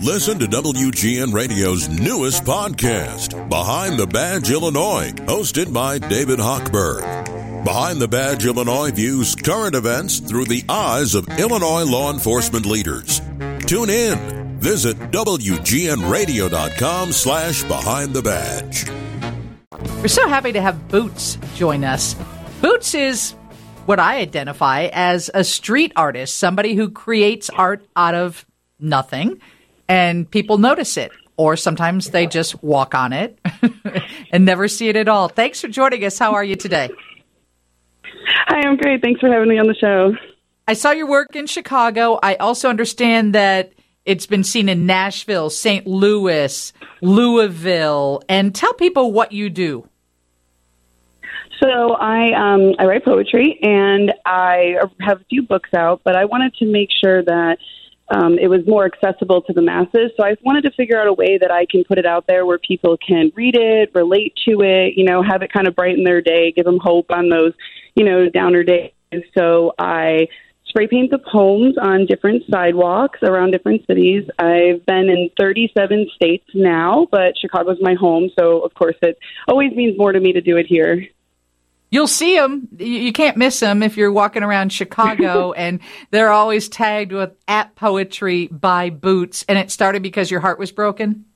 Listen 0.00 0.38
to 0.40 0.46
WGN 0.46 1.32
Radio's 1.32 1.88
newest 1.88 2.44
podcast, 2.44 3.48
Behind 3.48 3.98
the 3.98 4.06
Badge 4.06 4.50
Illinois, 4.50 5.12
hosted 5.26 5.72
by 5.72 5.98
David 5.98 6.40
Hochberg. 6.40 7.64
Behind 7.64 8.00
the 8.00 8.08
Badge 8.08 8.44
Illinois 8.44 8.90
views 8.90 9.36
current 9.36 9.76
events 9.76 10.18
through 10.18 10.46
the 10.46 10.64
eyes 10.68 11.14
of 11.14 11.28
Illinois 11.38 11.84
law 11.84 12.12
enforcement 12.12 12.66
leaders. 12.66 13.20
Tune 13.66 13.90
in. 13.90 14.58
Visit 14.58 14.98
WGNRadio.com 15.12 17.12
slash 17.12 17.62
Behind 17.64 18.12
the 18.12 18.22
Badge. 18.22 18.88
We're 20.00 20.08
so 20.08 20.28
happy 20.28 20.52
to 20.52 20.60
have 20.60 20.88
Boots 20.88 21.38
join 21.54 21.84
us. 21.84 22.14
Boots 22.60 22.94
is 22.94 23.32
what 23.86 24.00
I 24.00 24.18
identify 24.18 24.88
as 24.92 25.30
a 25.32 25.44
street 25.44 25.92
artist, 25.94 26.36
somebody 26.36 26.74
who 26.74 26.90
creates 26.90 27.50
art 27.50 27.86
out 27.94 28.14
of 28.14 28.44
nothing 28.80 29.40
and 29.92 30.30
people 30.30 30.56
notice 30.56 30.96
it. 30.96 31.12
Or 31.36 31.56
sometimes 31.56 32.10
they 32.10 32.26
just 32.26 32.62
walk 32.62 32.94
on 32.94 33.12
it 33.12 33.38
and 34.32 34.44
never 34.44 34.68
see 34.68 34.88
it 34.88 34.96
at 34.96 35.08
all. 35.08 35.28
Thanks 35.28 35.60
for 35.60 35.68
joining 35.68 36.04
us. 36.04 36.18
How 36.18 36.34
are 36.34 36.44
you 36.44 36.56
today? 36.56 36.90
Hi, 38.46 38.66
I'm 38.66 38.76
great. 38.76 39.02
Thanks 39.02 39.20
for 39.20 39.30
having 39.30 39.48
me 39.48 39.58
on 39.58 39.66
the 39.66 39.74
show. 39.74 40.14
I 40.68 40.74
saw 40.74 40.92
your 40.92 41.08
work 41.08 41.34
in 41.34 41.46
Chicago. 41.46 42.18
I 42.22 42.36
also 42.36 42.68
understand 42.68 43.34
that 43.34 43.72
it's 44.04 44.26
been 44.26 44.44
seen 44.44 44.68
in 44.68 44.86
Nashville, 44.86 45.50
St. 45.50 45.86
Louis, 45.86 46.72
Louisville, 47.00 48.22
and 48.28 48.54
tell 48.54 48.72
people 48.74 49.12
what 49.12 49.32
you 49.32 49.50
do. 49.50 49.88
So 51.62 51.94
I 51.94 52.32
um, 52.32 52.74
I 52.78 52.86
write 52.86 53.04
poetry 53.04 53.58
and 53.62 54.12
I 54.26 54.76
have 55.00 55.20
a 55.20 55.24
few 55.24 55.42
books 55.42 55.70
out, 55.74 56.00
but 56.04 56.16
I 56.16 56.24
wanted 56.24 56.54
to 56.56 56.66
make 56.66 56.88
sure 57.02 57.22
that 57.22 57.58
um, 58.12 58.38
it 58.38 58.48
was 58.48 58.60
more 58.66 58.84
accessible 58.84 59.40
to 59.42 59.52
the 59.52 59.62
masses. 59.62 60.12
So 60.16 60.24
I 60.24 60.36
wanted 60.42 60.62
to 60.64 60.70
figure 60.72 61.00
out 61.00 61.06
a 61.06 61.12
way 61.12 61.38
that 61.38 61.50
I 61.50 61.66
can 61.70 61.82
put 61.82 61.98
it 61.98 62.04
out 62.04 62.26
there 62.26 62.44
where 62.44 62.58
people 62.58 62.96
can 62.98 63.32
read 63.34 63.56
it, 63.56 63.90
relate 63.94 64.34
to 64.48 64.60
it, 64.60 64.94
you 64.96 65.04
know, 65.04 65.22
have 65.22 65.42
it 65.42 65.52
kind 65.52 65.66
of 65.66 65.74
brighten 65.74 66.04
their 66.04 66.20
day, 66.20 66.52
give 66.52 66.66
them 66.66 66.78
hope 66.78 67.06
on 67.10 67.30
those, 67.30 67.52
you 67.94 68.04
know, 68.04 68.28
downer 68.28 68.64
days. 68.64 68.92
So 69.36 69.72
I 69.78 70.28
spray 70.66 70.88
paint 70.88 71.10
the 71.10 71.18
poems 71.18 71.76
on 71.80 72.06
different 72.06 72.42
sidewalks 72.50 73.20
around 73.22 73.52
different 73.52 73.86
cities. 73.86 74.24
I've 74.38 74.84
been 74.86 75.08
in 75.08 75.30
37 75.38 76.10
states 76.14 76.46
now, 76.54 77.06
but 77.10 77.34
Chicago's 77.38 77.78
my 77.80 77.94
home, 77.94 78.30
so 78.38 78.60
of 78.60 78.74
course 78.74 78.96
it 79.02 79.18
always 79.48 79.72
means 79.72 79.98
more 79.98 80.12
to 80.12 80.20
me 80.20 80.32
to 80.32 80.40
do 80.40 80.56
it 80.56 80.66
here. 80.66 81.06
You'll 81.92 82.08
see 82.08 82.36
them. 82.36 82.68
You 82.78 83.12
can't 83.12 83.36
miss 83.36 83.60
them 83.60 83.82
if 83.82 83.98
you're 83.98 84.10
walking 84.10 84.42
around 84.42 84.72
Chicago, 84.72 85.52
and 85.56 85.78
they're 86.10 86.30
always 86.30 86.70
tagged 86.70 87.12
with 87.12 87.32
"at 87.46 87.76
poetry 87.76 88.48
by 88.48 88.88
Boots." 88.88 89.44
And 89.46 89.58
it 89.58 89.70
started 89.70 90.02
because 90.02 90.30
your 90.30 90.40
heart 90.40 90.58
was 90.58 90.72
broken. 90.72 91.26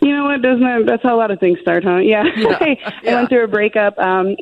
You 0.00 0.14
know 0.14 0.24
what? 0.26 0.42
Doesn't 0.42 0.86
that's 0.86 1.02
how 1.02 1.16
a 1.16 1.18
lot 1.18 1.32
of 1.32 1.40
things 1.40 1.58
start, 1.60 1.82
huh? 1.82 1.96
Yeah. 1.96 2.22
yeah. 2.36 2.56
I, 2.60 2.94
I 3.04 3.14
went 3.14 3.28
through 3.28 3.44
a 3.44 3.48
breakup. 3.48 3.98
Um, 3.98 4.36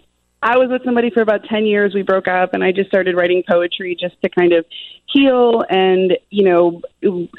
I 0.45 0.59
was 0.59 0.69
with 0.69 0.84
somebody 0.84 1.09
for 1.11 1.23
about 1.23 1.45
10 1.45 1.64
years. 1.64 1.95
We 1.95 2.03
broke 2.03 2.28
up, 2.28 2.53
and 2.53 2.62
I 2.62 2.70
just 2.70 2.89
started 2.89 3.17
writing 3.17 3.42
poetry 3.48 3.97
just 3.98 4.20
to 4.20 4.28
kind 4.28 4.53
of 4.53 4.67
heal 5.11 5.64
and, 5.70 6.19
you 6.28 6.45
know, 6.45 6.83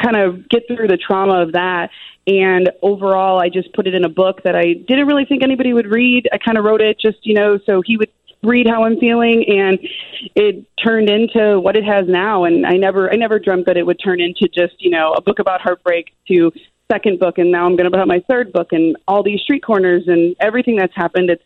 kind 0.01 0.15
of 0.15 0.49
get 0.49 0.63
through 0.67 0.87
the 0.87 0.97
trauma 0.97 1.43
of 1.43 1.51
that. 1.51 1.91
And 2.25 2.71
overall, 2.81 3.39
I 3.39 3.49
just 3.49 3.71
put 3.73 3.85
it 3.85 3.93
in 3.93 4.05
a 4.05 4.09
book 4.09 4.41
that 4.43 4.55
I 4.55 4.73
didn't 4.73 5.05
really 5.05 5.25
think 5.25 5.43
anybody 5.43 5.71
would 5.71 5.85
read. 5.85 6.27
I 6.33 6.39
kind 6.39 6.57
of 6.57 6.65
wrote 6.65 6.81
it 6.81 6.99
just, 6.99 7.19
you 7.21 7.35
know, 7.35 7.59
so 7.67 7.83
he 7.85 7.95
would 7.95 8.09
read 8.41 8.67
how 8.67 8.83
I'm 8.83 8.97
feeling 8.99 9.45
and 9.47 9.79
it 10.35 10.65
turned 10.83 11.09
into 11.09 11.59
what 11.59 11.75
it 11.75 11.83
has 11.83 12.07
now 12.07 12.43
and 12.43 12.63
I 12.63 12.73
never 12.73 13.11
I 13.11 13.15
never 13.15 13.39
dreamt 13.39 13.65
that 13.65 13.75
it 13.75 13.83
would 13.87 13.99
turn 14.03 14.21
into 14.21 14.47
just, 14.47 14.75
you 14.77 14.91
know, 14.91 15.13
a 15.13 15.21
book 15.21 15.39
about 15.39 15.61
heartbreak 15.61 16.13
to 16.27 16.51
second 16.91 17.19
book 17.19 17.39
and 17.39 17.51
now 17.51 17.65
I'm 17.65 17.75
going 17.75 17.91
to 17.91 17.97
have 17.97 18.07
my 18.07 18.23
third 18.29 18.53
book 18.53 18.71
and 18.71 18.95
all 19.07 19.23
these 19.23 19.41
street 19.41 19.63
corners 19.63 20.03
and 20.05 20.35
everything 20.39 20.75
that's 20.75 20.95
happened 20.95 21.31
it's 21.31 21.43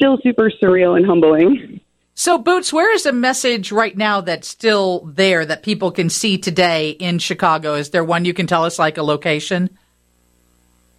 still 0.00 0.16
super 0.22 0.50
surreal 0.50 0.96
and 0.96 1.04
humbling. 1.04 1.80
So, 2.14 2.38
Boots, 2.38 2.72
where 2.72 2.92
is 2.94 3.02
the 3.02 3.12
message 3.12 3.70
right 3.70 3.96
now 3.96 4.22
that's 4.22 4.48
still 4.48 5.00
there 5.00 5.44
that 5.44 5.62
people 5.62 5.90
can 5.90 6.08
see 6.08 6.38
today 6.38 6.90
in 6.90 7.18
Chicago? 7.18 7.74
Is 7.74 7.90
there 7.90 8.04
one 8.04 8.24
you 8.24 8.32
can 8.32 8.46
tell 8.46 8.64
us, 8.64 8.78
like 8.78 8.96
a 8.96 9.02
location? 9.02 9.70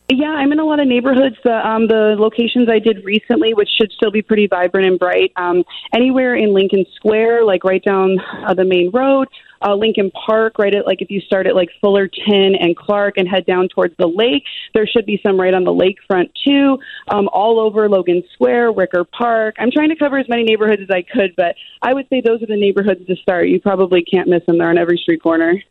Yeah, 0.09 0.30
I'm 0.30 0.52
in 0.52 0.59
a 0.59 0.66
lot 0.66 0.80
of 0.80 0.88
neighborhoods. 0.88 1.38
The 1.44 1.68
um, 1.68 1.88
the 1.88 2.16
locations 2.18 2.70
I 2.70 2.80
did 2.80 3.03
recently, 3.06 3.53
which 3.53 3.70
should 3.70 3.92
still 3.92 4.12
be 4.12 4.22
pretty 4.22 4.46
vibrant 4.48 4.86
and 4.86 5.00
bright, 5.00 5.31
um, 5.36 5.64
anywhere 5.94 6.36
in 6.36 6.54
Lincoln 6.54 6.86
Square, 6.96 7.46
like 7.46 7.64
right 7.64 7.84
down 7.84 8.20
uh, 8.46 8.54
the 8.54 8.66
main 8.66 8.92
road, 8.92 9.30
uh, 9.62 9.76
Lincoln 9.76 10.12
Park, 10.12 10.58
right 10.60 10.74
at 10.74 10.86
like 10.86 11.02
if 11.02 11.10
you 11.10 11.22
start 11.22 11.48
at 11.48 11.56
like 11.56 11.70
Fullerton 11.80 12.56
and 12.60 12.76
Clark 12.76 13.18
and 13.18 13.28
head 13.28 13.46
down 13.46 13.68
towards 13.70 13.96
the 13.98 14.08
lake, 14.08 14.44
there 14.74 14.88
should 14.88 15.06
be 15.06 15.20
some 15.24 15.40
right 15.40 15.54
on 15.54 15.64
the 15.64 15.72
lakefront 15.72 16.32
too. 16.46 16.80
Um, 17.08 17.30
all 17.32 17.60
over 17.60 17.90
Logan 17.90 18.24
Square, 18.34 18.74
Wicker 18.74 19.04
Park. 19.04 19.56
I'm 19.60 19.72
trying 19.72 19.90
to 19.90 19.96
cover 19.96 20.18
as 20.18 20.28
many 20.30 20.44
neighborhoods 20.44 20.82
as 20.82 20.90
I 20.90 21.04
could, 21.04 21.36
but 21.36 21.56
I 21.82 21.94
would 21.94 22.08
say 22.10 22.22
those 22.22 22.42
are 22.42 22.48
the 22.48 22.58
neighborhoods 22.60 23.06
to 23.08 23.16
start. 23.16 23.48
You 23.48 23.60
probably 23.60 24.04
can't 24.04 24.28
miss 24.28 24.46
them. 24.46 24.58
They're 24.58 24.70
on 24.70 24.78
every 24.78 24.98
street 24.98 25.22
corner. 25.22 25.62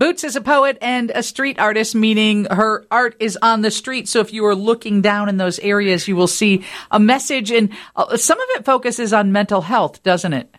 Boots 0.00 0.24
is 0.24 0.34
a 0.34 0.40
poet 0.40 0.78
and 0.80 1.12
a 1.14 1.22
street 1.22 1.58
artist, 1.58 1.94
meaning 1.94 2.46
her 2.50 2.86
art 2.90 3.16
is 3.20 3.36
on 3.42 3.60
the 3.60 3.70
street. 3.70 4.08
So 4.08 4.20
if 4.20 4.32
you 4.32 4.46
are 4.46 4.54
looking 4.54 5.02
down 5.02 5.28
in 5.28 5.36
those 5.36 5.58
areas, 5.58 6.08
you 6.08 6.16
will 6.16 6.26
see 6.26 6.64
a 6.90 6.98
message. 6.98 7.50
And 7.50 7.68
uh, 7.94 8.16
some 8.16 8.40
of 8.40 8.46
it 8.54 8.64
focuses 8.64 9.12
on 9.12 9.30
mental 9.30 9.60
health, 9.60 10.02
doesn't 10.02 10.32
it? 10.32 10.54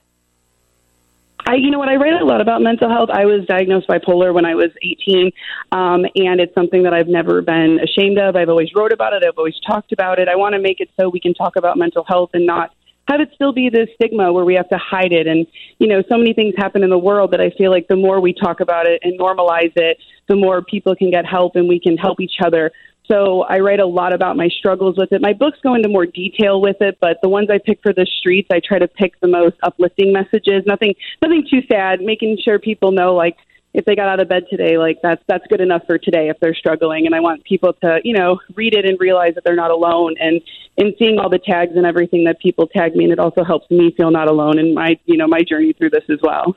I, 1.46 1.56
you 1.56 1.72
know 1.72 1.80
what, 1.80 1.90
I 1.90 1.96
write 1.96 2.22
a 2.22 2.26
lot 2.26 2.42
about 2.42 2.62
mental 2.62 2.90
health. 2.90 3.10
I 3.12 3.26
was 3.26 3.46
diagnosed 3.48 3.88
bipolar 3.88 4.34
when 4.34 4.46
I 4.46 4.56
was 4.56 4.70
18, 4.82 5.32
um, 5.72 6.06
and 6.16 6.40
it's 6.40 6.54
something 6.54 6.84
that 6.84 6.94
I've 6.94 7.08
never 7.08 7.42
been 7.42 7.80
ashamed 7.80 8.20
of. 8.20 8.36
I've 8.36 8.50
always 8.50 8.70
wrote 8.76 8.94
about 8.94 9.14
it. 9.14 9.24
I've 9.28 9.38
always 9.38 9.60
talked 9.66 9.92
about 9.92 10.20
it. 10.20 10.28
I 10.28 10.36
want 10.36 10.54
to 10.54 10.60
make 10.60 10.80
it 10.80 10.90
so 11.00 11.10
we 11.10 11.20
can 11.20 11.34
talk 11.34 11.56
about 11.56 11.78
mental 11.78 12.04
health 12.08 12.32
and 12.34 12.46
not 12.46 12.72
have 13.08 13.20
it 13.20 13.30
still 13.36 13.52
be 13.52 13.70
this 13.70 13.90
stigma 13.96 14.32
where 14.32 14.46
we 14.46 14.56
have 14.56 14.70
to 14.70 14.78
hide 14.78 15.12
it. 15.12 15.28
And, 15.28 15.46
you 15.80 15.88
know, 15.88 16.04
so 16.08 16.18
many 16.18 16.34
things 16.34 16.54
happen 16.58 16.84
in 16.84 16.90
the 16.90 16.98
world 16.98 17.32
that 17.32 17.42
I 17.42 17.50
feel 17.52 17.72
like 17.72 17.88
the 17.88 17.96
more 17.96 18.22
we 18.22 18.34
talk 18.34 18.60
about 18.60 18.86
it 18.86 19.02
and 19.04 19.20
normalize 19.20 19.74
it, 19.76 19.98
the 20.28 20.36
more 20.36 20.62
people 20.62 20.96
can 20.96 21.12
get 21.12 21.26
help 21.26 21.56
and 21.56 21.68
we 21.68 21.80
can 21.80 21.98
help 21.98 22.22
each 22.22 22.38
other. 22.44 22.72
So 23.12 23.42
I 23.42 23.60
write 23.60 23.82
a 23.82 23.86
lot 23.86 24.14
about 24.14 24.38
my 24.38 24.48
struggles 24.48 24.96
with 24.98 25.12
it. 25.12 25.22
My 25.22 25.34
books 25.34 25.58
go 25.62 25.74
into 25.74 25.90
more 25.90 26.06
detail 26.06 26.62
with 26.62 26.78
it, 26.80 26.98
but 27.02 27.18
the 27.22 27.28
ones 27.28 27.50
I 27.52 27.58
pick 27.58 27.82
for 27.84 27.92
the 27.92 28.08
streets, 28.20 28.48
I 28.54 28.62
try 28.66 28.80
to 28.80 28.88
pick 28.88 29.20
the 29.20 29.28
most 29.28 29.58
uplifting 29.64 30.14
messages. 30.14 30.64
Nothing, 30.66 30.96
nothing 31.22 31.46
too 31.52 31.62
sad. 31.68 32.00
Making 32.00 32.38
sure 32.42 32.58
people 32.58 32.92
know, 32.92 33.14
like, 33.14 33.36
if 33.74 33.86
they 33.86 33.96
got 33.96 34.08
out 34.08 34.20
of 34.20 34.28
bed 34.28 34.44
today, 34.50 34.78
like 34.78 35.00
that's 35.02 35.24
that's 35.28 35.46
good 35.48 35.62
enough 35.62 35.84
for 35.88 35.98
today 35.98 36.30
if 36.30 36.38
they're 36.42 36.54
struggling. 36.54 37.06
And 37.06 37.16
I 37.16 37.22
want 37.22 37.44
people 37.46 37.74
to, 37.82 38.00
you 38.04 38.14
know, 38.14 38.40
read 38.56 38.74
it 38.74 38.86
and 38.86 39.00
realize 39.00 39.36
that 39.36 39.46
they're 39.46 39.56
not 39.56 39.72
alone. 39.72 40.16
And 40.20 40.42
in 40.78 40.94
seeing 41.00 41.20
all 41.20 41.30
the 41.30 41.40
tags 41.40 41.72
and 41.76 41.86
everything 41.86 42.26
that 42.26 42.40
people 42.40 42.68
tag 42.68 42.96
me, 42.96 43.06
and 43.06 43.14
it 43.14 43.20
also 43.20 43.44
helps 43.44 43.70
me 43.72 43.94
feel 43.96 44.12
not 44.12 44.28
alone 44.28 44.60
in 44.60 44.74
my, 44.74 45.00
you 45.06 45.16
know, 45.16 45.28
my 45.28 45.42
journey 45.42 45.74
through 45.74 45.92
this 45.92 46.04
as 46.10 46.20
well. 46.22 46.56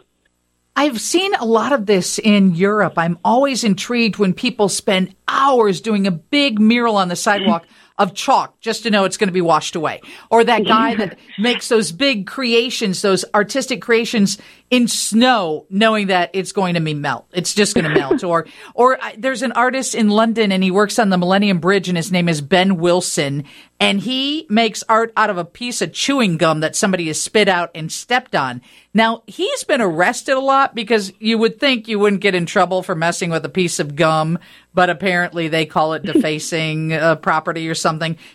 I've 0.76 1.00
seen 1.00 1.32
a 1.36 1.44
lot 1.44 1.72
of 1.72 1.86
this 1.86 2.18
in 2.18 2.56
Europe. 2.56 2.94
I'm 2.96 3.16
always 3.24 3.62
intrigued 3.62 4.18
when 4.18 4.34
people 4.34 4.68
spend 4.68 5.14
hours 5.44 5.80
doing 5.80 6.06
a 6.06 6.10
big 6.10 6.58
mural 6.58 6.96
on 6.96 7.08
the 7.08 7.16
sidewalk 7.16 7.66
of 7.96 8.12
chalk 8.12 8.60
just 8.60 8.82
to 8.82 8.90
know 8.90 9.04
it's 9.04 9.16
going 9.16 9.28
to 9.28 9.32
be 9.32 9.40
washed 9.40 9.76
away. 9.76 10.00
Or 10.30 10.42
that 10.42 10.66
guy 10.66 10.96
that 10.96 11.18
makes 11.38 11.68
those 11.68 11.92
big 11.92 12.26
creations, 12.26 13.02
those 13.02 13.24
artistic 13.32 13.80
creations 13.80 14.38
in 14.70 14.88
snow, 14.88 15.66
knowing 15.70 16.08
that 16.08 16.30
it's 16.32 16.50
going 16.50 16.74
to 16.74 16.80
be 16.80 16.94
melt. 16.94 17.26
It's 17.32 17.54
just 17.54 17.74
going 17.74 17.84
to 17.88 17.94
melt. 17.94 18.24
or, 18.24 18.46
or 18.74 19.02
uh, 19.02 19.12
there's 19.16 19.42
an 19.42 19.52
artist 19.52 19.94
in 19.94 20.08
London 20.08 20.50
and 20.50 20.64
he 20.64 20.72
works 20.72 20.98
on 20.98 21.10
the 21.10 21.18
Millennium 21.18 21.60
Bridge 21.60 21.88
and 21.88 21.96
his 21.96 22.10
name 22.10 22.28
is 22.28 22.40
Ben 22.40 22.78
Wilson 22.78 23.44
and 23.80 24.00
he 24.00 24.46
makes 24.48 24.82
art 24.88 25.12
out 25.16 25.30
of 25.30 25.38
a 25.38 25.44
piece 25.44 25.82
of 25.82 25.92
chewing 25.92 26.36
gum 26.36 26.60
that 26.60 26.74
somebody 26.74 27.08
has 27.08 27.20
spit 27.20 27.48
out 27.48 27.70
and 27.74 27.92
stepped 27.92 28.34
on. 28.34 28.62
Now, 28.94 29.24
he's 29.26 29.64
been 29.64 29.80
arrested 29.80 30.36
a 30.36 30.40
lot 30.40 30.74
because 30.74 31.12
you 31.18 31.38
would 31.38 31.58
think 31.58 31.88
you 31.88 31.98
wouldn't 31.98 32.22
get 32.22 32.34
in 32.36 32.46
trouble 32.46 32.82
for 32.82 32.94
messing 32.94 33.30
with 33.30 33.44
a 33.44 33.48
piece 33.48 33.80
of 33.80 33.96
gum, 33.96 34.38
but 34.72 34.90
apparently 34.90 35.48
they 35.48 35.66
call 35.66 35.94
it 35.94 36.02
defacing 36.04 36.92
uh, 36.92 37.16
property 37.16 37.68
or 37.68 37.74
something. 37.74 37.83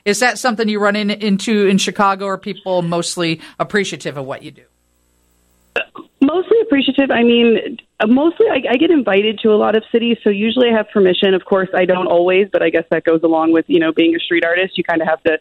Is 0.05 0.19
that 0.19 0.37
something 0.37 0.67
you 0.69 0.79
run 0.79 0.95
in, 0.95 1.09
into 1.09 1.67
in 1.67 1.77
Chicago 1.77 2.25
or 2.25 2.37
people 2.37 2.81
mostly 2.81 3.41
appreciative 3.59 4.17
of 4.17 4.25
what 4.25 4.43
you 4.43 4.51
do? 4.51 4.63
Mostly 6.21 6.57
appreciative. 6.61 7.11
I 7.11 7.23
mean, 7.23 7.77
mostly 8.07 8.47
I, 8.47 8.73
I 8.73 8.77
get 8.77 8.91
invited 8.91 9.39
to 9.39 9.49
a 9.49 9.55
lot 9.55 9.75
of 9.75 9.83
cities, 9.91 10.17
so 10.23 10.29
usually 10.29 10.69
I 10.69 10.77
have 10.77 10.89
permission. 10.89 11.33
Of 11.33 11.45
course, 11.45 11.69
I 11.73 11.85
don't 11.85 12.07
always, 12.07 12.49
but 12.51 12.61
I 12.61 12.69
guess 12.69 12.83
that 12.91 13.03
goes 13.03 13.23
along 13.23 13.53
with 13.53 13.65
you 13.67 13.79
know 13.79 13.91
being 13.91 14.15
a 14.15 14.19
street 14.19 14.45
artist. 14.45 14.77
You 14.77 14.83
kind 14.83 15.01
of 15.01 15.07
have 15.07 15.23
to 15.23 15.39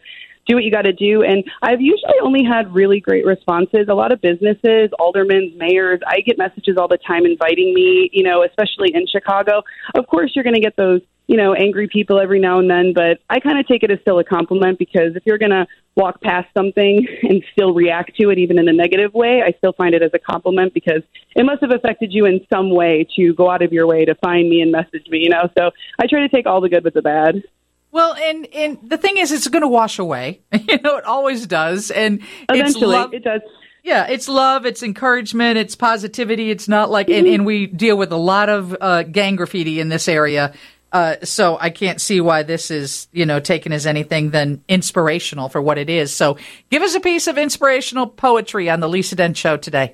do 0.49 0.55
what 0.55 0.63
you 0.63 0.71
got 0.71 0.83
to 0.83 0.93
do. 0.93 1.21
And 1.21 1.43
I've 1.61 1.79
usually 1.79 2.15
only 2.23 2.43
had 2.43 2.73
really 2.73 2.99
great 2.99 3.25
responses. 3.25 3.87
A 3.87 3.93
lot 3.93 4.11
of 4.11 4.19
businesses, 4.19 4.89
aldermen, 4.97 5.53
mayors, 5.57 5.99
I 6.05 6.21
get 6.21 6.37
messages 6.37 6.75
all 6.75 6.87
the 6.87 6.97
time 6.97 7.25
inviting 7.25 7.73
me, 7.73 8.09
you 8.11 8.23
know, 8.23 8.43
especially 8.43 8.93
in 8.93 9.05
Chicago. 9.07 9.63
Of 9.93 10.07
course, 10.07 10.31
you're 10.33 10.43
going 10.43 10.55
to 10.55 10.61
get 10.61 10.75
those 10.75 11.01
you 11.29 11.37
know, 11.37 11.53
angry 11.53 11.87
people 11.87 12.19
every 12.19 12.39
now 12.39 12.57
and 12.57 12.67
then, 12.67 12.91
but 12.91 13.19
I 13.29 13.39
kind 13.39 13.59
of 13.59 13.67
take 13.67 13.83
it 13.83 13.91
as 13.91 13.99
still 14.01 14.17
a 14.17 14.23
compliment 14.23 14.79
because 14.79 15.15
if 15.15 15.21
you're 15.27 15.37
going 15.37 15.51
to 15.51 15.67
walk 15.95 16.21
past 16.21 16.47
something 16.57 17.07
and 17.21 17.43
still 17.51 17.75
react 17.75 18.17
to 18.19 18.31
it, 18.31 18.39
even 18.39 18.57
in 18.57 18.67
a 18.67 18.73
negative 18.73 19.13
way, 19.13 19.43
I 19.45 19.51
still 19.59 19.73
find 19.73 19.93
it 19.93 20.01
as 20.01 20.09
a 20.15 20.17
compliment 20.17 20.73
because 20.73 21.03
it 21.35 21.45
must 21.45 21.61
have 21.61 21.69
affected 21.69 22.11
you 22.11 22.25
in 22.25 22.41
some 22.51 22.71
way 22.71 23.07
to 23.15 23.35
go 23.35 23.47
out 23.47 23.61
of 23.61 23.71
your 23.71 23.85
way 23.85 24.05
to 24.05 24.15
find 24.15 24.49
me 24.49 24.61
and 24.61 24.71
message 24.71 25.07
me, 25.07 25.19
you 25.19 25.29
know? 25.29 25.47
So 25.55 25.69
I 25.99 26.07
try 26.07 26.21
to 26.21 26.29
take 26.29 26.47
all 26.47 26.61
the 26.61 26.69
good 26.69 26.83
with 26.83 26.95
the 26.95 27.03
bad. 27.03 27.43
Well, 27.91 28.15
and 28.15 28.47
and 28.53 28.89
the 28.89 28.97
thing 28.97 29.17
is, 29.17 29.31
it's 29.31 29.47
going 29.47 29.61
to 29.61 29.67
wash 29.67 29.99
away. 29.99 30.41
you 30.51 30.79
know, 30.83 30.97
it 30.97 31.05
always 31.05 31.47
does, 31.47 31.89
and 31.89 32.21
eventually 32.47 32.95
love, 32.95 33.13
it 33.15 33.23
does. 33.23 33.41
Yeah, 33.83 34.07
it's 34.07 34.27
love, 34.27 34.67
it's 34.67 34.83
encouragement, 34.83 35.57
it's 35.57 35.75
positivity. 35.75 36.51
It's 36.51 36.67
not 36.67 36.91
like, 36.91 37.09
and, 37.09 37.25
and 37.25 37.45
we 37.45 37.65
deal 37.65 37.97
with 37.97 38.11
a 38.11 38.17
lot 38.17 38.49
of 38.49 38.75
uh, 38.79 39.03
gang 39.03 39.37
graffiti 39.37 39.79
in 39.79 39.89
this 39.89 40.07
area. 40.07 40.53
Uh, 40.91 41.17
so 41.23 41.57
I 41.59 41.69
can't 41.69 42.01
see 42.01 42.19
why 42.19 42.43
this 42.43 42.71
is, 42.71 43.07
you 43.11 43.25
know, 43.25 43.39
taken 43.39 43.71
as 43.71 43.85
anything 43.85 44.31
than 44.31 44.63
inspirational 44.67 45.47
for 45.47 45.61
what 45.61 45.77
it 45.77 45.89
is. 45.89 46.13
So 46.13 46.37
give 46.71 46.81
us 46.81 46.95
a 46.95 46.99
piece 46.99 47.27
of 47.27 47.37
inspirational 47.37 48.07
poetry 48.07 48.69
on 48.69 48.79
the 48.79 48.89
Lisa 48.89 49.15
Dent 49.15 49.37
Show 49.37 49.57
today. 49.57 49.93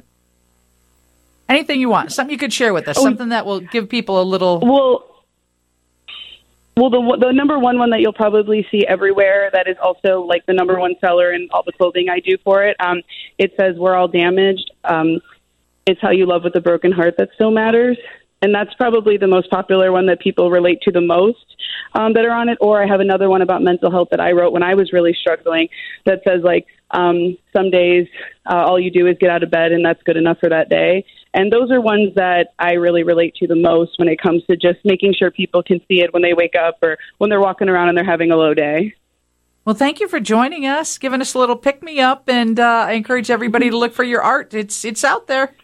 Anything 1.49 1.79
you 1.79 1.89
want, 1.89 2.11
something 2.11 2.31
you 2.31 2.39
could 2.39 2.53
share 2.53 2.73
with 2.73 2.87
us, 2.87 2.97
oh, 2.97 3.03
something 3.03 3.29
that 3.29 3.45
will 3.45 3.59
give 3.59 3.89
people 3.89 4.21
a 4.21 4.23
little. 4.23 4.59
Well, 4.61 5.15
well, 6.77 6.89
the 6.89 7.17
the 7.19 7.31
number 7.31 7.59
one 7.59 7.77
one 7.77 7.91
that 7.91 7.99
you'll 8.01 8.13
probably 8.13 8.67
see 8.71 8.85
everywhere 8.85 9.49
that 9.53 9.67
is 9.67 9.77
also 9.81 10.21
like 10.21 10.45
the 10.45 10.53
number 10.53 10.79
one 10.79 10.95
seller 10.99 11.31
in 11.31 11.47
all 11.51 11.63
the 11.63 11.71
clothing 11.71 12.09
I 12.09 12.19
do 12.19 12.37
for 12.43 12.65
it. 12.65 12.75
Um, 12.79 13.01
it 13.37 13.53
says 13.57 13.77
"We're 13.77 13.95
all 13.95 14.07
damaged." 14.07 14.71
Um, 14.83 15.21
it's 15.85 16.01
how 16.01 16.09
you 16.09 16.25
love 16.25 16.43
with 16.43 16.55
a 16.55 16.61
broken 16.61 16.91
heart 16.91 17.15
that 17.17 17.29
still 17.35 17.51
matters, 17.51 17.97
and 18.41 18.53
that's 18.53 18.73
probably 18.75 19.17
the 19.17 19.27
most 19.27 19.49
popular 19.49 19.91
one 19.91 20.05
that 20.07 20.19
people 20.19 20.51
relate 20.51 20.81
to 20.83 20.91
the 20.91 21.01
most 21.01 21.55
um, 21.93 22.13
that 22.13 22.25
are 22.25 22.31
on 22.31 22.49
it. 22.49 22.57
Or 22.61 22.81
I 22.83 22.87
have 22.87 22.99
another 22.99 23.29
one 23.29 23.41
about 23.41 23.61
mental 23.61 23.89
health 23.89 24.09
that 24.11 24.19
I 24.19 24.31
wrote 24.31 24.53
when 24.53 24.63
I 24.63 24.75
was 24.75 24.93
really 24.93 25.15
struggling 25.19 25.69
that 26.05 26.21
says 26.27 26.41
like 26.43 26.67
um, 26.91 27.37
some 27.55 27.71
days 27.71 28.07
uh, 28.45 28.55
all 28.55 28.79
you 28.79 28.91
do 28.91 29.07
is 29.07 29.17
get 29.19 29.29
out 29.29 29.43
of 29.43 29.51
bed 29.51 29.71
and 29.71 29.83
that's 29.83 30.01
good 30.03 30.17
enough 30.17 30.37
for 30.39 30.49
that 30.49 30.69
day. 30.69 31.05
And 31.33 31.51
those 31.51 31.69
are 31.71 31.81
ones 31.81 32.13
that 32.15 32.53
I 32.59 32.73
really 32.73 33.03
relate 33.03 33.35
to 33.35 33.47
the 33.47 33.55
most 33.55 33.97
when 33.97 34.07
it 34.07 34.21
comes 34.21 34.43
to 34.45 34.55
just 34.55 34.79
making 34.85 35.15
sure 35.17 35.31
people 35.31 35.63
can 35.63 35.79
see 35.87 36.01
it 36.01 36.13
when 36.13 36.21
they 36.21 36.33
wake 36.33 36.55
up 36.55 36.77
or 36.81 36.97
when 37.17 37.29
they're 37.29 37.41
walking 37.41 37.67
around 37.67 37.89
and 37.89 37.97
they're 37.97 38.05
having 38.05 38.31
a 38.31 38.37
low 38.37 38.53
day. 38.53 38.93
Well, 39.65 39.75
thank 39.75 39.99
you 39.99 40.07
for 40.07 40.19
joining 40.19 40.67
us, 40.67 40.97
giving 40.99 41.21
us 41.21 41.33
a 41.33 41.39
little 41.39 41.55
pick 41.55 41.81
me 41.81 41.99
up, 41.99 42.29
and 42.29 42.59
uh, 42.59 42.85
I 42.87 42.91
encourage 42.91 43.31
everybody 43.31 43.71
to 43.71 43.77
look 43.77 43.93
for 43.93 44.03
your 44.03 44.21
art. 44.21 44.53
It's 44.53 44.85
it's 44.85 45.03
out 45.03 45.25
there. 45.25 45.55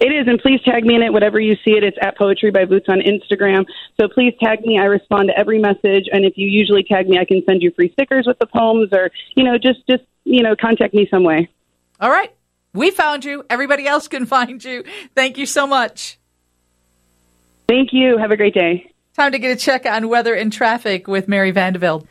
It 0.00 0.12
is, 0.12 0.26
and 0.26 0.40
please 0.40 0.62
tag 0.62 0.84
me 0.84 0.94
in 0.94 1.02
it. 1.02 1.12
Whatever 1.12 1.38
you 1.38 1.56
see 1.62 1.72
it, 1.72 1.84
it's 1.84 1.98
at 2.00 2.16
Poetry 2.16 2.50
by 2.50 2.64
Boots 2.64 2.86
on 2.88 3.00
Instagram. 3.00 3.66
So 4.00 4.08
please 4.08 4.34
tag 4.42 4.62
me. 4.62 4.78
I 4.78 4.84
respond 4.84 5.28
to 5.28 5.38
every 5.38 5.58
message, 5.58 6.06
and 6.10 6.24
if 6.24 6.38
you 6.38 6.48
usually 6.48 6.82
tag 6.82 7.06
me, 7.06 7.18
I 7.18 7.26
can 7.26 7.42
send 7.44 7.60
you 7.60 7.70
free 7.72 7.92
stickers 7.92 8.26
with 8.26 8.38
the 8.38 8.46
poems, 8.46 8.88
or 8.92 9.10
you 9.34 9.44
know, 9.44 9.58
just 9.58 9.86
just 9.86 10.02
you 10.24 10.42
know, 10.42 10.56
contact 10.56 10.94
me 10.94 11.06
some 11.10 11.22
way. 11.22 11.50
All 12.00 12.10
right, 12.10 12.34
we 12.72 12.90
found 12.90 13.26
you. 13.26 13.44
Everybody 13.50 13.86
else 13.86 14.08
can 14.08 14.24
find 14.34 14.64
you. 14.64 14.84
Thank 15.14 15.36
you 15.36 15.44
so 15.44 15.66
much. 15.66 16.18
Thank 17.68 17.90
you. 17.92 18.16
Have 18.16 18.30
a 18.30 18.36
great 18.38 18.54
day. 18.54 18.90
Time 19.14 19.32
to 19.32 19.38
get 19.38 19.50
a 19.50 19.56
check 19.56 19.84
on 19.84 20.08
weather 20.08 20.34
and 20.34 20.50
traffic 20.50 21.06
with 21.06 21.28
Mary 21.28 21.50
Van 21.50 21.74
de 21.74 21.78
Velde. 21.78 22.06